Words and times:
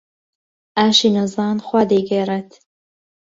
ئاشی 0.77 1.09
نەزان 1.15 1.57
خوا 1.65 1.81
دەیگێڕێت. 1.91 2.51